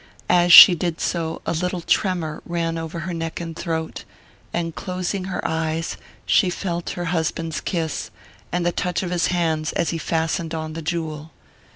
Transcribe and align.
As 0.31 0.51
she 0.51 0.73
did 0.73 0.99
so, 0.99 1.43
a 1.45 1.51
little 1.53 1.81
tremor 1.81 2.41
ran 2.47 2.75
over 2.79 3.01
her 3.01 3.13
neck 3.13 3.39
and 3.39 3.55
throat, 3.55 4.03
and 4.51 4.73
closing 4.73 5.25
her 5.25 5.47
eyes 5.47 5.95
she 6.25 6.49
felt 6.49 6.89
her 6.97 7.05
husband's 7.13 7.61
kiss, 7.61 8.09
and 8.51 8.65
the 8.65 8.71
touch 8.71 9.03
of 9.03 9.11
his 9.11 9.27
hands 9.27 9.71
as 9.73 9.91
he 9.91 9.99
fastened 9.99 10.55
on 10.55 10.73
the 10.73 10.81
jewel. 10.81 11.29